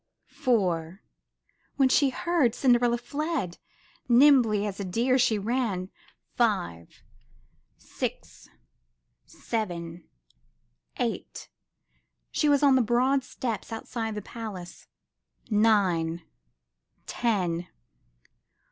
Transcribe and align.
Four! 0.25 1.03
When 1.75 1.87
she 1.87 2.09
heard, 2.09 2.55
Cinderella 2.55 2.97
fled. 2.97 3.59
Nimbly 4.09 4.65
as 4.65 4.79
a 4.79 4.83
deer 4.83 5.19
she 5.19 5.37
ran. 5.37 5.91
Five! 6.35 7.03
Six! 7.77 8.49
Seven! 9.27 10.05
Eight! 10.97 11.49
She 12.31 12.49
was 12.49 12.63
on 12.63 12.75
the 12.75 12.81
broad 12.81 13.23
steps 13.23 13.71
outside 13.71 14.15
the 14.15 14.23
palace. 14.23 14.87
Nine! 15.51 16.23
Ten! 17.05 17.67